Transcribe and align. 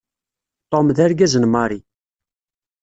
Tom 0.71 0.87
d 0.95 0.99
argaz 1.05 1.33
n 1.37 1.45
Mary. 1.53 1.79